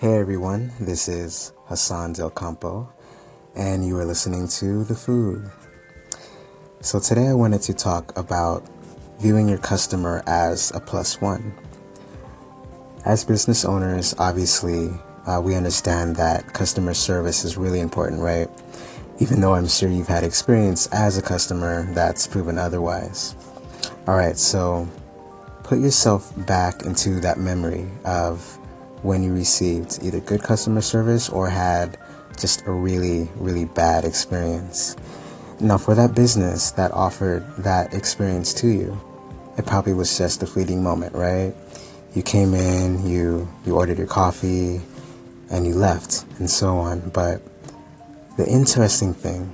Hey 0.00 0.16
everyone, 0.16 0.70
this 0.78 1.08
is 1.08 1.52
Hassan 1.66 2.12
Del 2.12 2.30
Campo, 2.30 2.88
and 3.56 3.84
you 3.84 3.98
are 3.98 4.04
listening 4.04 4.46
to 4.46 4.84
The 4.84 4.94
Food. 4.94 5.50
So 6.80 7.00
today 7.00 7.26
I 7.26 7.34
wanted 7.34 7.62
to 7.62 7.74
talk 7.74 8.16
about 8.16 8.64
viewing 9.18 9.48
your 9.48 9.58
customer 9.58 10.22
as 10.24 10.70
a 10.72 10.78
plus 10.78 11.20
one. 11.20 11.52
As 13.04 13.24
business 13.24 13.64
owners, 13.64 14.14
obviously, 14.20 14.90
uh, 15.26 15.40
we 15.44 15.56
understand 15.56 16.14
that 16.14 16.54
customer 16.54 16.94
service 16.94 17.44
is 17.44 17.56
really 17.56 17.80
important, 17.80 18.20
right? 18.20 18.48
Even 19.18 19.40
though 19.40 19.54
I'm 19.54 19.66
sure 19.66 19.88
you've 19.88 20.06
had 20.06 20.22
experience 20.22 20.86
as 20.92 21.18
a 21.18 21.22
customer 21.22 21.92
that's 21.92 22.24
proven 22.24 22.56
otherwise. 22.56 23.34
Alright, 24.06 24.38
so 24.38 24.88
put 25.64 25.80
yourself 25.80 26.32
back 26.46 26.82
into 26.82 27.18
that 27.18 27.38
memory 27.40 27.88
of 28.04 28.60
when 29.02 29.22
you 29.22 29.32
received 29.32 29.98
either 30.02 30.20
good 30.20 30.42
customer 30.42 30.80
service 30.80 31.28
or 31.28 31.48
had 31.48 31.98
just 32.38 32.66
a 32.66 32.70
really, 32.70 33.28
really 33.36 33.64
bad 33.64 34.04
experience. 34.04 34.96
Now, 35.60 35.78
for 35.78 35.94
that 35.94 36.14
business 36.14 36.70
that 36.72 36.92
offered 36.92 37.44
that 37.58 37.92
experience 37.94 38.54
to 38.54 38.68
you, 38.68 39.00
it 39.56 39.66
probably 39.66 39.92
was 39.92 40.16
just 40.16 40.42
a 40.42 40.46
fleeting 40.46 40.82
moment, 40.82 41.14
right? 41.14 41.52
You 42.14 42.22
came 42.22 42.54
in, 42.54 43.04
you, 43.06 43.48
you 43.66 43.74
ordered 43.74 43.98
your 43.98 44.06
coffee, 44.06 44.80
and 45.50 45.66
you 45.66 45.74
left, 45.74 46.24
and 46.38 46.48
so 46.48 46.76
on. 46.76 47.10
But 47.10 47.42
the 48.36 48.46
interesting 48.46 49.14
thing 49.14 49.52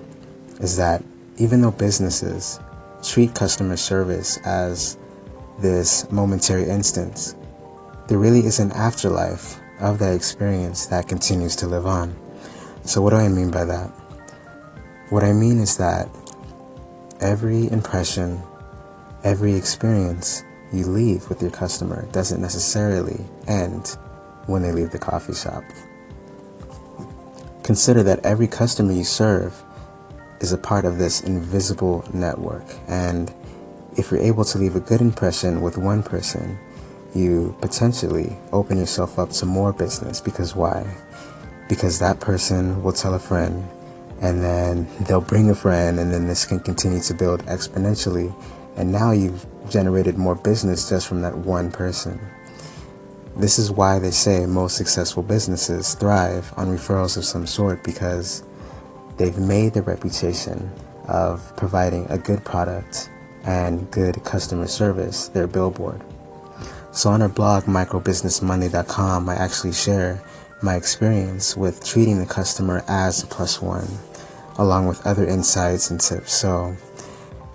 is 0.60 0.76
that 0.76 1.02
even 1.38 1.62
though 1.62 1.70
businesses 1.70 2.60
treat 3.02 3.34
customer 3.34 3.76
service 3.76 4.38
as 4.44 4.98
this 5.60 6.10
momentary 6.10 6.68
instance, 6.68 7.34
there 8.08 8.18
really 8.18 8.40
is 8.40 8.58
an 8.58 8.72
afterlife 8.72 9.58
of 9.80 9.98
that 9.98 10.14
experience 10.14 10.86
that 10.86 11.08
continues 11.08 11.56
to 11.56 11.66
live 11.66 11.86
on. 11.86 12.16
So, 12.84 13.00
what 13.00 13.10
do 13.10 13.16
I 13.16 13.28
mean 13.28 13.50
by 13.50 13.64
that? 13.64 13.88
What 15.10 15.24
I 15.24 15.33
mean 15.33 15.58
is 15.58 15.77
that 15.78 16.08
every 17.20 17.70
impression, 17.70 18.42
every 19.22 19.55
experience 19.55 20.44
you 20.72 20.86
leave 20.86 21.28
with 21.28 21.41
your 21.41 21.50
customer 21.50 22.06
doesn't 22.12 22.41
necessarily 22.41 23.25
end 23.47 23.97
when 24.47 24.62
they 24.62 24.72
leave 24.72 24.91
the 24.91 24.98
coffee 24.98 25.34
shop. 25.34 25.64
Consider 27.62 28.02
that 28.02 28.25
every 28.25 28.47
customer 28.47 28.92
you 28.92 29.05
serve 29.05 29.62
is 30.41 30.52
a 30.52 30.58
part 30.58 30.84
of 30.84 30.98
this 30.98 31.22
invisible 31.22 32.05
network, 32.12 32.66
and 32.86 33.32
if 33.97 34.10
you're 34.10 34.20
able 34.20 34.44
to 34.44 34.58
leave 34.58 34.77
a 34.77 34.80
good 34.80 35.00
impression 35.00 35.62
with 35.62 35.78
one 35.78 36.02
person, 36.02 36.58
you 37.14 37.56
potentially 37.60 38.36
open 38.52 38.78
yourself 38.78 39.18
up 39.18 39.30
to 39.30 39.46
more 39.46 39.72
business 39.72 40.20
because 40.20 40.54
why? 40.54 40.84
Because 41.68 41.98
that 41.98 42.20
person 42.20 42.82
will 42.82 42.92
tell 42.92 43.14
a 43.14 43.18
friend 43.18 43.66
and 44.20 44.42
then 44.42 44.88
they'll 45.00 45.20
bring 45.20 45.50
a 45.50 45.54
friend 45.54 45.98
and 45.98 46.12
then 46.12 46.26
this 46.26 46.44
can 46.44 46.60
continue 46.60 47.00
to 47.00 47.14
build 47.14 47.44
exponentially 47.46 48.34
and 48.76 48.90
now 48.90 49.12
you've 49.12 49.46
generated 49.70 50.18
more 50.18 50.34
business 50.34 50.88
just 50.88 51.06
from 51.06 51.22
that 51.22 51.36
one 51.36 51.70
person. 51.70 52.20
This 53.36 53.58
is 53.58 53.70
why 53.70 53.98
they 53.98 54.10
say 54.10 54.46
most 54.46 54.76
successful 54.76 55.22
businesses 55.22 55.94
thrive 55.94 56.52
on 56.56 56.68
referrals 56.68 57.16
of 57.16 57.24
some 57.24 57.46
sort 57.46 57.82
because 57.82 58.44
they've 59.16 59.38
made 59.38 59.74
the 59.74 59.82
reputation 59.82 60.70
of 61.08 61.56
providing 61.56 62.06
a 62.10 62.18
good 62.18 62.44
product 62.44 63.10
and 63.44 63.90
good 63.90 64.22
customer 64.24 64.66
service 64.66 65.28
their 65.28 65.46
billboard. 65.46 66.00
So 66.95 67.11
on 67.11 67.23
our 67.23 67.28
blog, 67.28 67.64
microbusinessmonday.com, 67.64 69.28
I 69.28 69.34
actually 69.34 69.73
share 69.73 70.23
my 70.62 70.77
experience 70.77 71.56
with 71.56 71.84
treating 71.84 72.20
the 72.20 72.27
customer 72.27 72.84
as 72.87 73.25
a 73.25 73.27
plus 73.27 73.61
one, 73.61 73.89
along 74.59 74.87
with 74.87 75.05
other 75.05 75.27
insights 75.27 75.91
and 75.91 76.00
tips. 76.00 76.33
So 76.33 76.77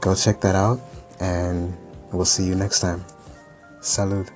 go 0.01 0.13
check 0.13 0.41
that 0.41 0.55
out, 0.55 0.81
and 1.21 1.75
we'll 2.11 2.25
see 2.25 2.43
you 2.43 2.53
next 2.53 2.81
time. 2.81 3.05
Salud. 3.79 4.29